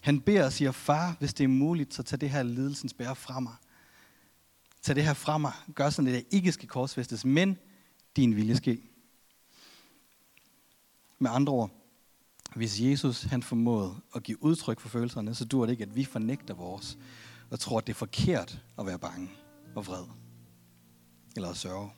[0.03, 3.17] Han beder og siger, far, hvis det er muligt, så tag det her lidelsens bære
[3.17, 3.53] fra mig.
[4.85, 5.53] Tag det her fra mig.
[5.75, 7.59] Gør sådan, at jeg ikke skal korsfæstes, men
[8.17, 8.83] din vilje ske.
[11.19, 11.71] Med andre ord,
[12.57, 16.05] hvis Jesus han formåede at give udtryk for følelserne, så dur det ikke, at vi
[16.05, 16.99] fornægter vores
[17.51, 19.31] og tror, at det er forkert at være bange
[19.75, 20.05] og vred
[21.37, 21.91] eller at sørge.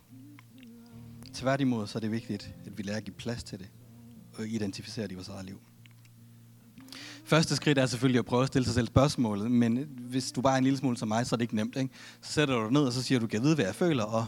[1.35, 3.71] Tværtimod så er det vigtigt, at vi lærer at give plads til det
[4.35, 5.61] og identificere det i vores eget liv.
[7.27, 10.53] Første skridt er selvfølgelig at prøve at stille sig selv spørgsmålet, men hvis du bare
[10.53, 11.77] er en lille smule som mig, så er det ikke nemt.
[11.77, 11.95] Ikke?
[12.21, 14.05] Så sætter du dig ned, og så siger du, kan jeg vide, hvad jeg føler?
[14.05, 14.27] Og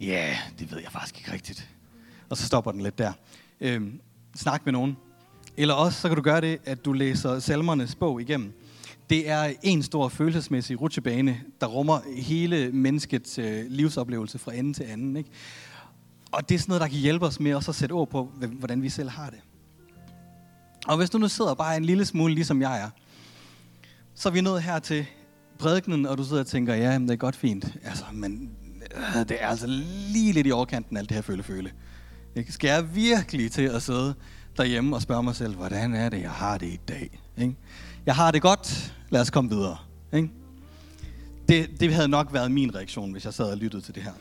[0.00, 1.68] ja, yeah, det ved jeg faktisk ikke rigtigt.
[2.28, 3.12] Og så stopper den lidt der.
[3.60, 4.00] Øhm,
[4.34, 4.96] snak med nogen.
[5.56, 8.52] Eller også så kan du gøre det, at du læser salmernes bog igennem.
[9.10, 14.82] Det er en stor følelsesmæssig rutsjebane, der rummer hele menneskets øh, livsoplevelse fra ende til
[14.82, 15.16] anden.
[15.16, 15.30] Ikke?
[16.32, 18.24] Og det er sådan noget, der kan hjælpe os med også at sætte ord på,
[18.58, 19.40] hvordan vi selv har det.
[20.88, 22.90] Og hvis du nu sidder bare en lille smule, ligesom jeg er,
[24.14, 25.06] så er vi nået her til
[25.58, 27.76] prædikenen, og du sidder og tænker, ja, det er godt fint.
[27.84, 28.50] Altså, men
[28.96, 29.66] øh, det er altså
[30.12, 31.70] lige lidt i overkanten, alt det her føle-føle.
[32.36, 32.52] Ikke?
[32.52, 34.14] Skal jeg virkelig til at sidde
[34.56, 37.20] derhjemme og spørge mig selv, hvordan er det, jeg har det i dag?
[37.38, 37.56] Ikke?
[38.06, 39.76] Jeg har det godt, lad os komme videre.
[40.12, 40.30] Ikke?
[41.48, 44.12] Det, det havde nok været min reaktion, hvis jeg sad og lyttede til det her.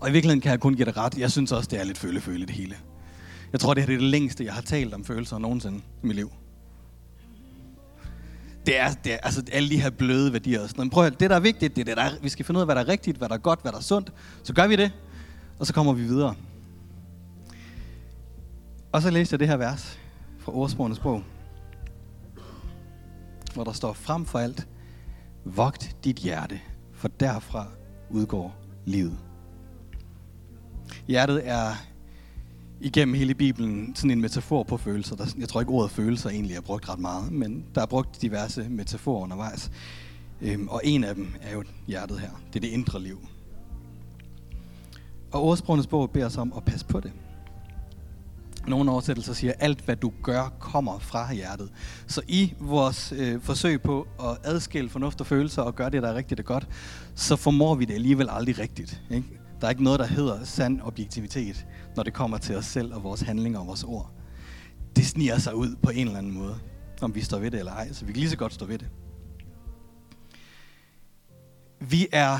[0.00, 1.18] Og i virkeligheden kan jeg kun give det ret.
[1.18, 2.76] Jeg synes også, det er lidt føle-føle det hele.
[3.52, 6.16] Jeg tror, det her er det længste, jeg har talt om følelser nogensinde i mit
[6.16, 6.30] liv.
[8.66, 10.92] Det er, det er altså alle de her bløde værdier og sådan noget.
[10.92, 12.60] Prøv at, det der er vigtigt, det er det, der er, vi skal finde ud
[12.62, 14.12] af, hvad der er rigtigt, hvad der er godt, hvad der er sundt.
[14.42, 14.92] Så gør vi det,
[15.58, 16.34] og så kommer vi videre.
[18.92, 19.98] Og så læste jeg det her vers
[20.38, 21.22] fra ordsprogenes bog,
[23.54, 24.68] hvor der står frem for alt,
[25.44, 26.60] vogt dit hjerte,
[26.92, 27.66] for derfra
[28.10, 29.18] udgår livet.
[31.06, 31.74] Hjertet er
[32.80, 35.16] igennem hele Bibelen sådan en metafor på følelser.
[35.16, 38.22] Der, jeg tror ikke ordet følelser egentlig er brugt ret meget, men der er brugt
[38.22, 39.70] diverse metaforer undervejs.
[40.42, 42.30] Øhm, og en af dem er jo hjertet her.
[42.52, 43.28] Det er det indre liv.
[45.32, 47.12] Og ordsprogenes bog beder os om at passe på det.
[48.66, 51.70] Nogle oversættelser siger, at alt hvad du gør, kommer fra hjertet.
[52.06, 56.08] Så i vores øh, forsøg på at adskille fornuft og følelser og gøre det, der
[56.08, 56.68] er rigtigt og godt,
[57.14, 59.02] så formår vi det alligevel aldrig rigtigt.
[59.10, 59.38] Ikke?
[59.60, 61.66] Der er ikke noget, der hedder sand objektivitet,
[61.96, 64.12] når det kommer til os selv og vores handlinger og vores ord.
[64.96, 66.58] Det sniger sig ud på en eller anden måde,
[67.00, 68.78] om vi står ved det eller ej, så vi kan lige så godt stå ved
[68.78, 68.88] det.
[71.80, 72.38] Vi er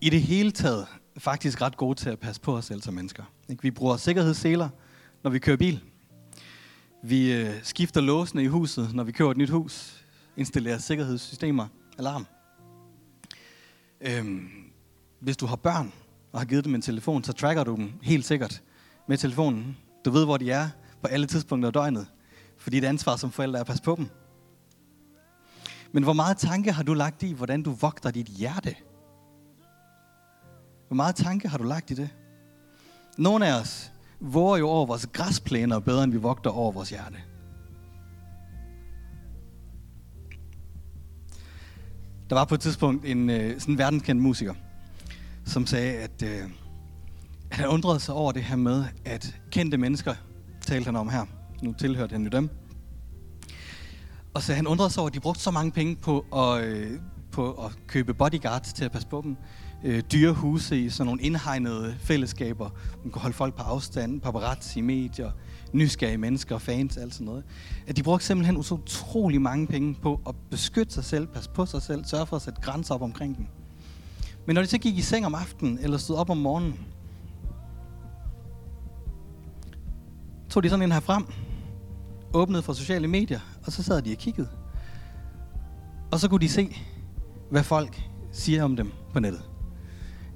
[0.00, 0.86] i det hele taget
[1.18, 3.24] faktisk ret gode til at passe på os selv som mennesker.
[3.62, 4.68] Vi bruger sikkerhedsseler,
[5.22, 5.80] når vi kører bil.
[7.02, 10.04] Vi øh, skifter låsene i huset, når vi kører et nyt hus.
[10.36, 11.66] Installerer sikkerhedssystemer,
[11.98, 12.26] alarm.
[14.00, 14.48] Øhm,
[15.20, 15.92] hvis du har børn,
[16.32, 18.62] og har givet dem en telefon, så tracker du dem helt sikkert
[19.08, 19.76] med telefonen.
[20.04, 20.68] Du ved, hvor de er
[21.02, 22.06] på alle tidspunkter af døgnet.
[22.56, 24.08] Fordi det ansvar som forældre er at passe på dem.
[25.92, 28.74] Men hvor meget tanke har du lagt i, hvordan du vogter dit hjerte?
[30.86, 32.10] Hvor meget tanke har du lagt i det?
[33.18, 37.16] Nogle af os våger jo over vores græsplæner bedre, end vi vogter over vores hjerte.
[42.30, 44.54] Der var på et tidspunkt en øh, sådan verdenskendt musiker,
[45.48, 46.50] som sagde, at, øh,
[47.50, 50.14] at han undrede sig over det her med, at kendte mennesker,
[50.66, 51.24] talte han om her,
[51.62, 52.50] nu tilhørte han jo dem,
[54.34, 56.90] og så han undrede sig over, at de brugte så mange penge på at, øh,
[57.32, 59.36] på at købe bodyguards til at passe på dem,
[59.84, 62.70] øh, dyre huse i sådan nogle indhegnede fællesskaber,
[63.02, 65.30] man kunne holde folk på afstand, paparazzi, medier,
[65.72, 67.44] nysgerrige mennesker, fans, alt sådan noget.
[67.86, 71.66] At de brugte simpelthen så utrolig mange penge på at beskytte sig selv, passe på
[71.66, 73.46] sig selv, sørge for at sætte grænser op omkring dem.
[74.48, 76.86] Men når de så gik i seng om aftenen, eller stod op om morgenen,
[80.50, 81.26] tog de sådan en her frem,
[82.34, 84.48] åbnede for sociale medier, og så sad de og kiggede.
[86.12, 86.76] Og så kunne de se,
[87.50, 89.42] hvad folk siger om dem på nettet.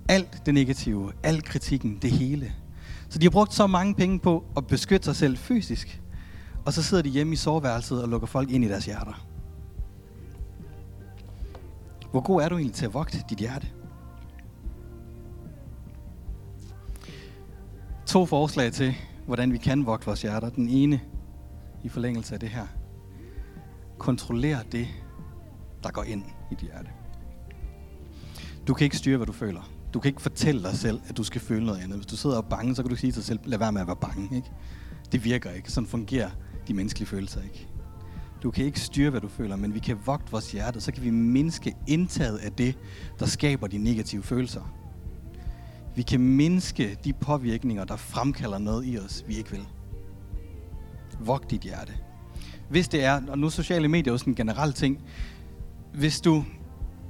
[0.08, 2.52] Alt det negative, al kritikken, det hele.
[3.08, 6.02] Så de har brugt så mange penge på at beskytte sig selv fysisk,
[6.64, 9.26] og så sidder de hjemme i soveværelset og lukker folk ind i deres hjerter.
[12.10, 13.66] Hvor god er du egentlig til at vogte dit hjerte?
[18.12, 18.94] To forslag til,
[19.26, 20.50] hvordan vi kan vogte vores hjerter.
[20.50, 21.00] Den ene,
[21.84, 22.66] i forlængelse af det her.
[23.98, 24.88] Kontroller det,
[25.82, 26.90] der går ind i dit hjerte.
[28.66, 29.70] Du kan ikke styre, hvad du føler.
[29.94, 31.96] Du kan ikke fortælle dig selv, at du skal føle noget andet.
[31.96, 33.72] Hvis du sidder og er bange, så kan du sige til dig selv, lad være
[33.72, 34.36] med at være bange.
[34.36, 34.50] Ikke?
[35.12, 35.72] Det virker ikke.
[35.72, 36.30] Sådan fungerer
[36.68, 37.68] de menneskelige følelser ikke.
[38.42, 41.02] Du kan ikke styre, hvad du føler, men vi kan vogte vores hjerte, så kan
[41.02, 42.78] vi mindske indtaget af det,
[43.18, 44.81] der skaber de negative følelser.
[45.96, 49.66] Vi kan mindske de påvirkninger, der fremkalder noget i os, vi ikke vil.
[51.20, 51.92] Vogt dit hjerte.
[52.68, 55.02] Hvis det er, og nu sociale medier er jo sådan en generel ting,
[55.94, 56.44] hvis du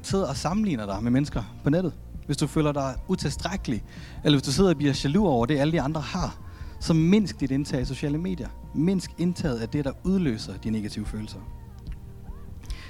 [0.03, 1.92] sidder og sammenligner dig med mennesker på nettet,
[2.27, 3.85] hvis du føler dig utilstrækkelig,
[4.25, 6.38] eller hvis du sidder og bliver jaloux over det, alle de andre har,
[6.81, 8.49] så mindsk dit indtag i sociale medier.
[8.75, 11.38] Mindsk indtaget af det, der udløser de negative følelser.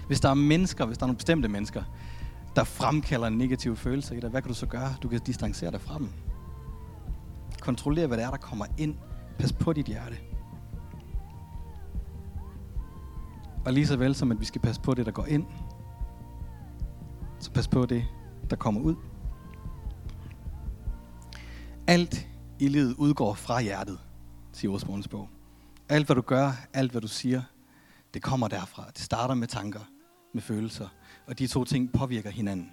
[0.06, 1.82] Hvis der er mennesker, hvis der er nogle bestemte mennesker,
[2.56, 4.94] der fremkalder en negativ følelse i dig, hvad kan du så gøre?
[5.02, 6.08] Du kan distancere dig fra dem.
[7.60, 8.96] Kontroller, hvad det er, der kommer ind.
[9.38, 10.16] Pas på dit hjerte.
[13.64, 15.46] Og lige så vel som, at vi skal passe på det, der går ind,
[17.38, 18.04] så pas på det,
[18.50, 18.94] der kommer ud.
[21.86, 23.98] Alt i livet udgår fra hjertet,
[24.52, 25.28] siger ordsprogenes bog.
[25.88, 27.42] Alt hvad du gør, alt hvad du siger,
[28.14, 28.86] det kommer derfra.
[28.94, 29.80] Det starter med tanker,
[30.34, 30.88] med følelser,
[31.26, 32.72] og de to ting påvirker hinanden.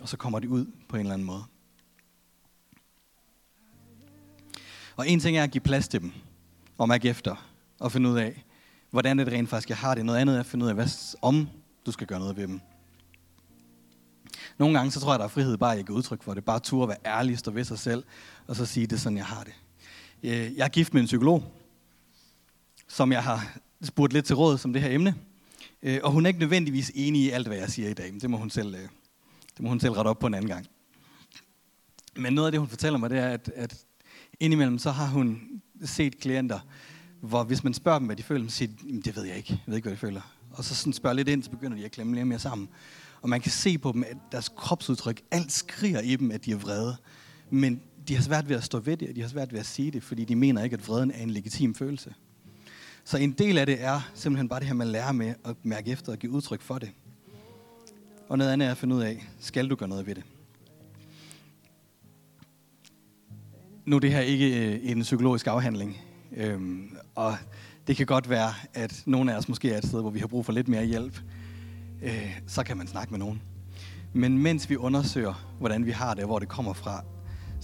[0.00, 1.44] Og så kommer de ud på en eller anden måde.
[4.96, 6.12] Og en ting er at give plads til dem,
[6.78, 8.44] og mærke efter, og finde ud af,
[8.90, 10.04] hvordan det rent faktisk jeg har det.
[10.04, 11.48] Noget andet er at finde ud af, hvad, om
[11.86, 12.60] du skal gøre noget ved dem.
[14.58, 16.44] Nogle gange så tror jeg, der er frihed bare at ikke udtryk for det.
[16.44, 18.04] Bare turde at være ærlig, stå ved sig selv,
[18.46, 19.54] og så sige, det er sådan, jeg har det.
[20.22, 21.52] Øh, jeg er gift med en psykolog,
[22.88, 25.14] som jeg har spurgt lidt til råd som det her emne.
[25.82, 28.12] Øh, og hun er ikke nødvendigvis enig i alt, hvad jeg siger i dag.
[28.12, 28.80] Men det må hun selv, øh,
[29.56, 30.66] det må hun selv rette op på en anden gang.
[32.16, 33.84] Men noget af det, hun fortæller mig, det er, at, at
[34.40, 35.40] indimellem så har hun
[35.84, 36.60] set klienter,
[37.20, 39.52] hvor hvis man spørger dem, hvad de føler, så siger de, det ved jeg ikke,
[39.52, 40.20] jeg ved ikke, hvad de føler.
[40.50, 42.68] Og så sådan spørger lidt ind, så begynder de at klemme lidt mere sammen.
[43.22, 46.52] Og man kan se på dem, at deres kropsudtryk, alt skriger i dem, at de
[46.52, 46.96] er vrede.
[47.50, 49.66] Men de har svært ved at stå ved det, og de har svært ved at
[49.66, 52.14] sige det, fordi de mener ikke, at vreden er en legitim følelse.
[53.06, 55.90] Så en del af det er simpelthen bare det her man lærer med at mærke
[55.90, 56.90] efter og give udtryk for det.
[58.28, 60.24] Og noget andet er at finde ud af, skal du gøre noget ved det?
[63.84, 66.00] Nu er det her ikke øh, en psykologisk afhandling,
[66.36, 67.36] øhm, og
[67.86, 70.26] det kan godt være, at nogle af os måske er et sted, hvor vi har
[70.26, 71.20] brug for lidt mere hjælp.
[72.02, 73.42] Øh, så kan man snakke med nogen.
[74.12, 77.04] Men mens vi undersøger, hvordan vi har det, og hvor det kommer fra,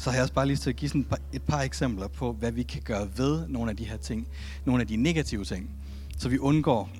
[0.02, 2.08] så har jeg også bare lyst til at give sådan et, par, et par eksempler
[2.08, 4.28] på, hvad vi kan gøre ved nogle af de her ting,
[4.64, 5.70] nogle af de negative ting,
[6.18, 6.90] så vi undgår,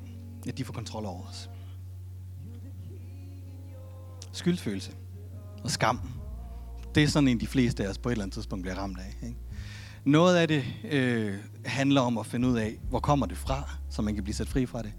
[0.48, 1.50] at de får kontrol over os.
[4.32, 4.92] Skyldfølelse
[5.64, 6.00] og skam.
[6.94, 8.98] Det er sådan en, de fleste af os på et eller andet tidspunkt bliver ramt
[8.98, 9.26] af.
[9.26, 9.38] Ikke?
[10.04, 11.34] Noget af det øh,
[11.64, 14.48] handler om at finde ud af, hvor kommer det fra, så man kan blive sat
[14.48, 14.92] fri fra det.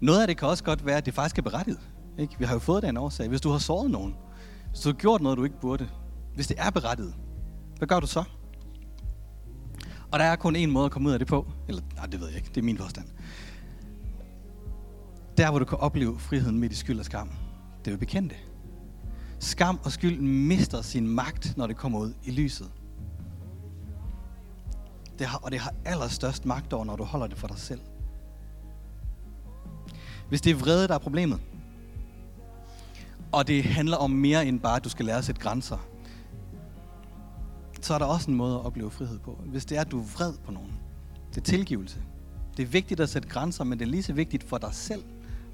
[0.00, 1.80] Noget af det kan også godt være, at det faktisk er berettiget.
[2.18, 2.34] Ikke?
[2.38, 3.28] Vi har jo fået den årsag.
[3.28, 4.14] Hvis du har såret nogen,
[4.70, 5.88] hvis du har gjort noget, du ikke burde,
[6.34, 7.14] hvis det er berettiget,
[7.78, 8.24] hvad gør du så?
[10.10, 11.46] Og der er kun én måde at komme ud af det på.
[11.68, 12.48] Eller, nej, det ved jeg ikke.
[12.48, 13.06] Det er min påstand.
[15.36, 17.30] Der, hvor du kan opleve friheden midt i skyld og skam,
[17.78, 18.36] det er jo bekendte.
[19.38, 22.70] Skam og skyld mister sin magt, når det kommer ud i lyset.
[25.18, 27.80] Det har, og det har allerstørst magt over, når du holder det for dig selv.
[30.28, 31.40] Hvis det er vrede, der er problemet,
[33.32, 35.78] og det handler om mere end bare, at du skal lære at sætte grænser,
[37.80, 39.40] så er der også en måde at opleve frihed på.
[39.46, 40.72] Hvis det er, at du er vred på nogen.
[41.34, 42.00] Det er tilgivelse.
[42.56, 45.04] Det er vigtigt at sætte grænser, men det er lige så vigtigt for dig selv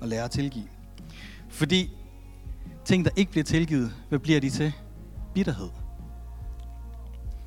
[0.02, 0.68] at lære at tilgive.
[1.48, 1.90] Fordi
[2.85, 4.72] ting, der ikke bliver tilgivet, hvad bliver de til?
[5.35, 5.68] Bitterhed.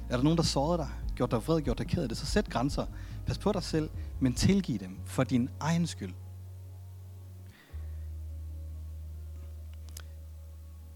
[0.09, 2.25] Er der nogen, der sårede dig, gjort dig vred, gjort dig ked af det, så
[2.25, 2.85] sæt grænser.
[3.25, 6.13] Pas på dig selv, men tilgiv dem for din egen skyld.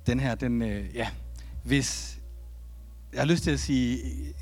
[0.08, 1.10] Den her, den, øh, ja,
[1.64, 2.19] hvis,
[3.14, 4.00] jeg har lyst til at sige,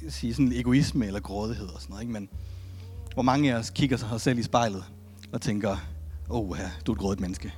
[0.10, 2.14] sige sådan egoisme eller grådighed og sådan noget, ikke?
[2.14, 2.30] men
[3.14, 4.84] hvor mange af os kigger sig selv i spejlet
[5.32, 5.78] og tænker,
[6.30, 7.54] åh, oh, du er et grådigt menneske.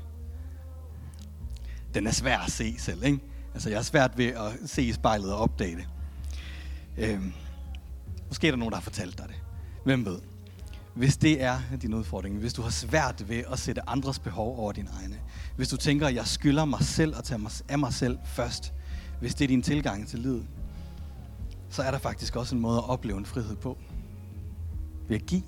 [1.94, 3.20] Den er svær at se selv, ikke?
[3.54, 5.88] Altså, jeg er svært ved at se i spejlet og opdage det.
[6.98, 7.34] Øhm,
[8.28, 9.36] måske er der nogen, der har fortalt dig det.
[9.84, 10.20] Hvem ved?
[10.94, 14.72] Hvis det er din udfordring, hvis du har svært ved at sætte andres behov over
[14.72, 15.20] dine egne,
[15.56, 18.74] hvis du tænker, at jeg skylder mig selv at tage mig af mig selv først,
[19.20, 20.48] hvis det er din tilgang til livet,
[21.70, 23.78] så er der faktisk også en måde at opleve en frihed på.
[25.08, 25.44] Ved at give.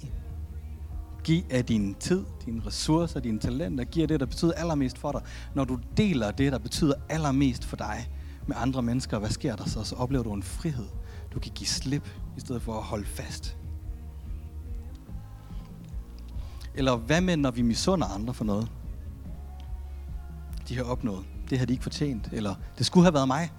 [1.23, 3.83] Giv af din tid, dine ressourcer, dine talenter.
[3.83, 5.21] Giv af det, der betyder allermest for dig.
[5.55, 8.09] Når du deler det, der betyder allermest for dig
[8.47, 9.83] med andre mennesker, hvad sker der så?
[9.83, 10.87] Så oplever du en frihed.
[11.33, 13.57] Du kan give slip, i stedet for at holde fast.
[16.75, 18.71] Eller hvad med, når vi misunder andre for noget?
[20.69, 21.25] De har opnået.
[21.49, 22.29] Det har de ikke fortjent.
[22.31, 23.49] Eller det skulle have været mig.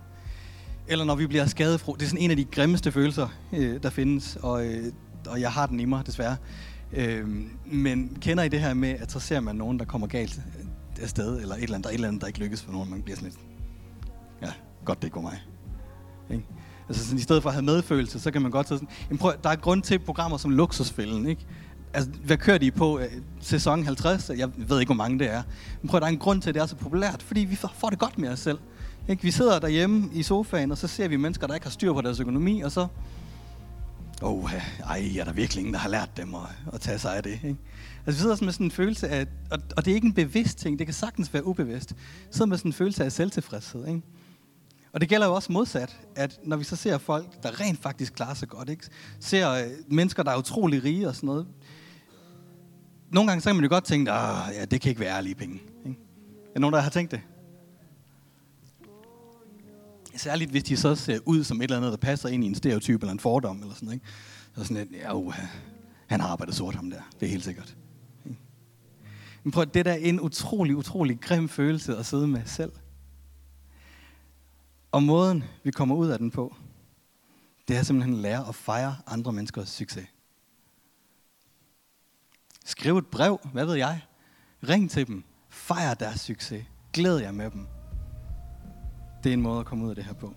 [0.89, 1.95] Eller når vi bliver skadefro.
[1.95, 4.39] Det er sådan en af de grimmeste følelser, øh, der findes.
[4.43, 4.93] Og, øh,
[5.27, 6.37] og jeg har den i mig, desværre.
[6.93, 7.29] Øh,
[7.67, 11.03] men kender I det her med, at så ser man nogen, der kommer galt øh,
[11.03, 13.03] afsted, eller et eller andet, der et eller andet, der ikke lykkes for nogen, man
[13.03, 13.41] bliver sådan lidt,
[14.43, 14.53] ja,
[14.85, 15.43] godt det går mig.
[16.31, 16.45] Ikke?
[16.89, 19.19] Altså sådan, i stedet for at have medfølelse, så kan man godt sige sådan, jamen
[19.19, 21.47] prøv, der er grund til programmer som Luksusfælden, ikke?
[21.95, 22.99] Altså, hvad kører de på?
[22.99, 23.07] Øh,
[23.41, 24.31] sæson 50?
[24.37, 25.43] Jeg ved ikke, hvor mange det er.
[25.83, 27.91] Men prøv, der er en grund til, at det er så populært, fordi vi får
[27.91, 28.59] det godt med os selv.
[29.09, 29.23] Ikke?
[29.23, 32.01] Vi sidder derhjemme i sofaen, og så ser vi mennesker, der ikke har styr på
[32.01, 32.87] deres økonomi, og så...
[34.23, 34.53] Åh, oh,
[34.89, 36.41] ej, er der virkelig ingen, der har lært dem at,
[36.73, 37.33] at tage sig af det?
[37.33, 37.57] Ikke?
[38.07, 39.27] Altså, vi sidder sådan med sådan en følelse af...
[39.51, 41.95] Og, og det er ikke en bevidst ting, det kan sagtens være ubevidst.
[41.97, 41.97] Vi
[42.31, 44.03] sidder med sådan en følelse af selvtilfredshed, ikke?
[44.93, 48.13] Og det gælder jo også modsat, at når vi så ser folk, der rent faktisk
[48.13, 48.87] klarer sig godt, ikke?
[49.21, 51.47] ser øh, mennesker, der er utrolig rige og sådan noget,
[53.13, 55.35] nogle gange så kan man jo godt tænke, at ja, det kan ikke være ærlige
[55.35, 55.63] penge.
[55.87, 55.99] Ikke?
[56.55, 57.21] Er nogen, der har tænkt det?
[60.17, 62.55] Særligt hvis de så ser ud som et eller andet, der passer ind i en
[62.55, 63.97] stereotyp eller en fordom eller sådan noget.
[63.97, 64.07] Ikke?
[64.57, 65.35] Så sådan lidt, ja, uh,
[66.07, 67.03] han har arbejdet sort ham der.
[67.21, 67.77] Det er helt sikkert.
[69.43, 72.73] Men prøv, det der er en utrolig, utrolig grim følelse at sidde med selv.
[74.93, 76.57] Og måden, vi kommer ud af den på,
[77.69, 80.07] det er simpelthen at lære at fejre andre menneskers succes.
[82.65, 84.01] Skriv et brev, hvad ved jeg.
[84.69, 85.25] Ring til dem.
[85.49, 86.65] Fejr deres succes.
[86.93, 87.67] Glæd jer med dem.
[89.25, 90.35] Det er en måde at komme ud af det her på.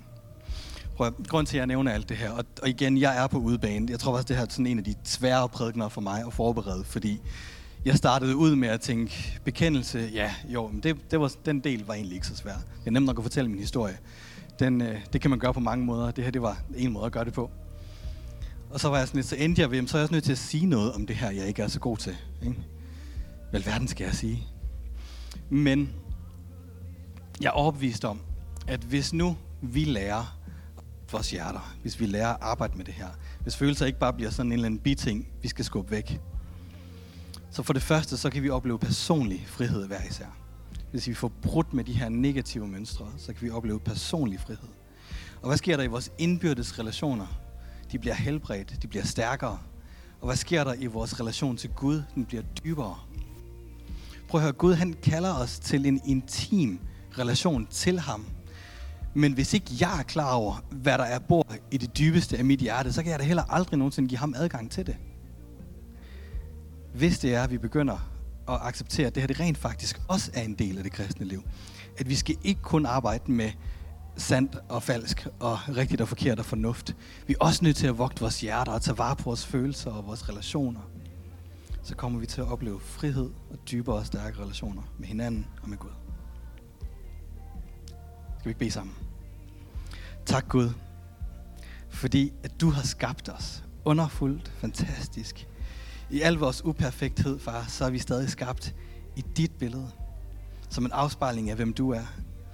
[0.96, 3.38] Prøv, grund til, at jeg nævner alt det her, og, og igen, jeg er på
[3.38, 3.88] udebane.
[3.90, 6.34] Jeg tror også, det her er sådan en af de svære prædikner for mig at
[6.34, 7.22] forberede, fordi
[7.86, 11.86] jeg startede ud med at tænke, bekendelse, ja, jo, men det, det var, den del
[11.86, 12.54] var egentlig ikke så svær.
[12.54, 13.98] Det er nemt nok at fortælle min historie.
[14.60, 16.12] Den, øh, det kan man gøre på mange måder.
[16.12, 17.52] Det her, det var en måde at gøre det på.
[18.70, 20.24] Og så var jeg sådan lidt, så endte jeg ved, så er jeg også nødt
[20.24, 22.16] til at sige noget om det her, jeg ikke er så god til.
[22.42, 22.56] Ikke?
[23.52, 24.48] Hvad verden skal jeg sige?
[25.50, 25.90] Men
[27.42, 28.20] jeg er overbevist om,
[28.68, 30.38] at hvis nu vi lærer
[31.12, 33.08] vores hjerter, hvis vi lærer at arbejde med det her,
[33.40, 36.20] hvis følelser ikke bare bliver sådan en eller anden biting, vi skal skubbe væk,
[37.52, 40.38] så for det første, så kan vi opleve personlig frihed hver især.
[40.92, 44.70] Hvis vi får brudt med de her negative mønstre, så kan vi opleve personlig frihed.
[45.42, 47.28] Og hvad sker der i vores indbyrdes relationer?
[47.92, 49.60] De bliver helbredt, de bliver stærkere.
[50.22, 52.04] Og hvad sker der i vores relation til Gud?
[52.16, 52.96] Den bliver dybere.
[54.28, 56.80] Prøv at høre, Gud han kalder os til en intim
[57.18, 58.26] relation til ham.
[59.18, 62.46] Men hvis ikke jeg er klar over, hvad der er bor i det dybeste af
[62.46, 64.96] mit hjerte, så kan jeg da heller aldrig nogensinde give ham adgang til det.
[66.94, 67.94] Hvis det er, at vi begynder
[68.50, 71.26] at acceptere, at det her det rent faktisk også er en del af det kristne
[71.26, 71.44] liv.
[71.98, 73.52] At vi skal ikke kun arbejde med
[74.18, 76.96] sandt og falsk, og rigtigt og forkert og fornuft.
[77.28, 79.92] Vi er også nødt til at vogte vores hjerter og tage vare på vores følelser
[79.92, 80.82] og vores relationer.
[81.84, 85.70] Så kommer vi til at opleve frihed og dybere og stærke relationer med hinanden og
[85.70, 85.90] med Gud.
[88.40, 89.05] Skal vi ikke bede sammen?
[90.26, 90.70] Tak Gud,
[91.90, 95.48] fordi at du har skabt os underfuldt, fantastisk.
[96.10, 98.76] I al vores uperfekthed, far, så er vi stadig skabt
[99.16, 99.92] i dit billede.
[100.70, 102.04] Som en afspejling af, hvem du er.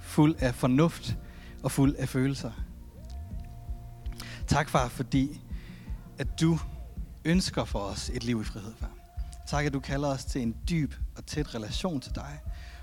[0.00, 1.16] Fuld af fornuft,
[1.62, 2.52] og fuld af følelser.
[4.46, 5.40] Tak, far, fordi
[6.18, 6.58] at du
[7.24, 8.90] ønsker for os et liv i frihed, far.
[9.48, 12.40] Tak, at du kalder os til en dyb og tæt relation til dig,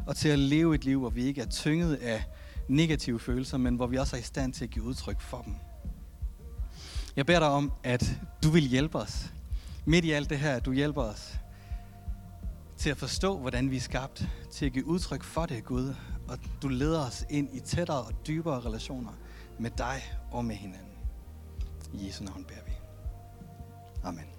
[0.07, 2.23] og til at leve et liv, hvor vi ikke er tynget af
[2.69, 5.55] negative følelser, men hvor vi også er i stand til at give udtryk for dem.
[7.15, 9.33] Jeg beder dig om, at du vil hjælpe os.
[9.85, 11.39] Midt i alt det her, at du hjælper os
[12.77, 15.95] til at forstå, hvordan vi er skabt, til at give udtryk for det, Gud,
[16.27, 19.11] og du leder os ind i tættere og dybere relationer
[19.59, 20.01] med dig
[20.31, 20.97] og med hinanden.
[21.93, 22.71] I Jesu navn beder vi.
[24.03, 24.38] Amen.